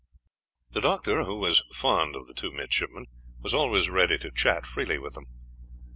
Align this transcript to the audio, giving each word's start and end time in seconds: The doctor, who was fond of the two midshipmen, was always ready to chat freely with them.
The 0.71 0.81
doctor, 0.81 1.25
who 1.25 1.39
was 1.39 1.61
fond 1.75 2.15
of 2.15 2.25
the 2.25 2.33
two 2.33 2.51
midshipmen, 2.51 3.05
was 3.39 3.53
always 3.53 3.87
ready 3.87 4.17
to 4.17 4.31
chat 4.31 4.65
freely 4.65 4.97
with 4.97 5.13
them. 5.13 5.27